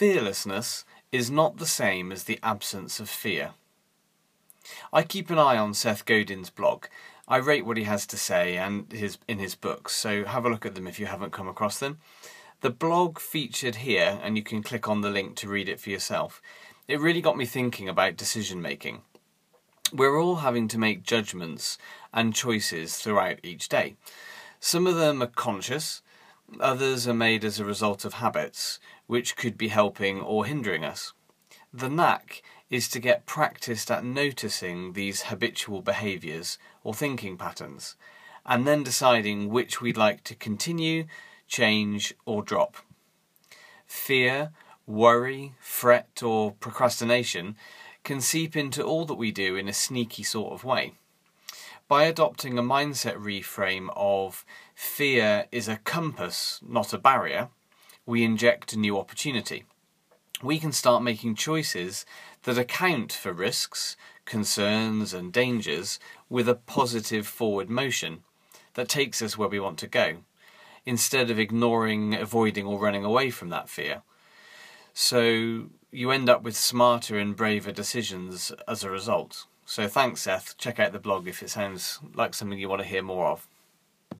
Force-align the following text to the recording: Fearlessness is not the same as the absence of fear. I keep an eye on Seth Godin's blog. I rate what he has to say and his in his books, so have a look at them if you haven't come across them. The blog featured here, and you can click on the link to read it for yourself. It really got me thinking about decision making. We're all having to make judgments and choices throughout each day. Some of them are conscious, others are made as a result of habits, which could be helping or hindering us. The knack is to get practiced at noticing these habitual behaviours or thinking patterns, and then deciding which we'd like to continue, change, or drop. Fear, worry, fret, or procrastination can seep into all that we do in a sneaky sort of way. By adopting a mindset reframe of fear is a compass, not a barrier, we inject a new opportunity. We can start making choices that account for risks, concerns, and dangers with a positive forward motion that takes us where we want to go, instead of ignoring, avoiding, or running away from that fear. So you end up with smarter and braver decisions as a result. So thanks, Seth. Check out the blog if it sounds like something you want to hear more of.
Fearlessness 0.00 0.86
is 1.12 1.30
not 1.30 1.58
the 1.58 1.66
same 1.66 2.10
as 2.10 2.24
the 2.24 2.38
absence 2.42 3.00
of 3.00 3.10
fear. 3.10 3.50
I 4.94 5.02
keep 5.02 5.28
an 5.28 5.38
eye 5.38 5.58
on 5.58 5.74
Seth 5.74 6.06
Godin's 6.06 6.48
blog. 6.48 6.86
I 7.28 7.36
rate 7.36 7.66
what 7.66 7.76
he 7.76 7.82
has 7.82 8.06
to 8.06 8.16
say 8.16 8.56
and 8.56 8.90
his 8.90 9.18
in 9.28 9.38
his 9.38 9.54
books, 9.54 9.94
so 9.94 10.24
have 10.24 10.46
a 10.46 10.48
look 10.48 10.64
at 10.64 10.74
them 10.74 10.86
if 10.86 10.98
you 10.98 11.04
haven't 11.04 11.34
come 11.34 11.48
across 11.48 11.78
them. 11.78 11.98
The 12.62 12.70
blog 12.70 13.18
featured 13.18 13.74
here, 13.74 14.18
and 14.22 14.38
you 14.38 14.42
can 14.42 14.62
click 14.62 14.88
on 14.88 15.02
the 15.02 15.10
link 15.10 15.36
to 15.36 15.50
read 15.50 15.68
it 15.68 15.80
for 15.80 15.90
yourself. 15.90 16.40
It 16.88 16.98
really 16.98 17.20
got 17.20 17.36
me 17.36 17.44
thinking 17.44 17.86
about 17.86 18.16
decision 18.16 18.62
making. 18.62 19.02
We're 19.92 20.18
all 20.18 20.36
having 20.36 20.66
to 20.68 20.78
make 20.78 21.02
judgments 21.02 21.76
and 22.10 22.34
choices 22.34 22.96
throughout 22.96 23.40
each 23.42 23.68
day. 23.68 23.96
Some 24.60 24.86
of 24.86 24.96
them 24.96 25.22
are 25.22 25.26
conscious, 25.26 26.00
others 26.58 27.06
are 27.06 27.14
made 27.14 27.44
as 27.44 27.60
a 27.60 27.64
result 27.64 28.04
of 28.04 28.14
habits, 28.14 28.78
which 29.06 29.36
could 29.36 29.56
be 29.56 29.68
helping 29.68 30.20
or 30.20 30.46
hindering 30.46 30.84
us. 30.84 31.12
The 31.72 31.88
knack 31.88 32.42
is 32.70 32.88
to 32.88 33.00
get 33.00 33.26
practiced 33.26 33.90
at 33.90 34.04
noticing 34.04 34.92
these 34.92 35.22
habitual 35.22 35.82
behaviours 35.82 36.58
or 36.82 36.94
thinking 36.94 37.36
patterns, 37.36 37.96
and 38.46 38.66
then 38.66 38.82
deciding 38.82 39.48
which 39.48 39.80
we'd 39.80 39.96
like 39.96 40.24
to 40.24 40.34
continue, 40.34 41.06
change, 41.46 42.14
or 42.24 42.42
drop. 42.42 42.76
Fear, 43.86 44.50
worry, 44.86 45.54
fret, 45.60 46.22
or 46.22 46.52
procrastination 46.52 47.56
can 48.04 48.20
seep 48.20 48.56
into 48.56 48.82
all 48.82 49.04
that 49.04 49.14
we 49.14 49.30
do 49.30 49.56
in 49.56 49.68
a 49.68 49.72
sneaky 49.72 50.22
sort 50.22 50.52
of 50.52 50.64
way. 50.64 50.94
By 51.90 52.04
adopting 52.04 52.56
a 52.56 52.62
mindset 52.62 53.16
reframe 53.16 53.88
of 53.96 54.44
fear 54.76 55.46
is 55.50 55.66
a 55.66 55.78
compass, 55.78 56.60
not 56.64 56.92
a 56.92 56.98
barrier, 56.98 57.48
we 58.06 58.22
inject 58.22 58.72
a 58.72 58.78
new 58.78 58.96
opportunity. 58.96 59.64
We 60.40 60.60
can 60.60 60.70
start 60.70 61.02
making 61.02 61.34
choices 61.34 62.06
that 62.44 62.56
account 62.56 63.12
for 63.12 63.32
risks, 63.32 63.96
concerns, 64.24 65.12
and 65.12 65.32
dangers 65.32 65.98
with 66.28 66.48
a 66.48 66.54
positive 66.54 67.26
forward 67.26 67.68
motion 67.68 68.22
that 68.74 68.88
takes 68.88 69.20
us 69.20 69.36
where 69.36 69.48
we 69.48 69.58
want 69.58 69.80
to 69.80 69.88
go, 69.88 70.18
instead 70.86 71.28
of 71.28 71.40
ignoring, 71.40 72.14
avoiding, 72.14 72.66
or 72.66 72.78
running 72.78 73.04
away 73.04 73.30
from 73.30 73.48
that 73.48 73.68
fear. 73.68 74.02
So 74.94 75.70
you 75.92 76.10
end 76.10 76.28
up 76.28 76.42
with 76.42 76.56
smarter 76.56 77.18
and 77.18 77.36
braver 77.36 77.72
decisions 77.72 78.52
as 78.68 78.84
a 78.84 78.90
result. 78.90 79.46
So 79.64 79.88
thanks, 79.88 80.22
Seth. 80.22 80.56
Check 80.58 80.78
out 80.80 80.92
the 80.92 80.98
blog 80.98 81.28
if 81.28 81.42
it 81.42 81.50
sounds 81.50 82.00
like 82.14 82.34
something 82.34 82.58
you 82.58 82.68
want 82.68 82.82
to 82.82 82.88
hear 82.88 83.02
more 83.02 83.28
of. 83.28 83.46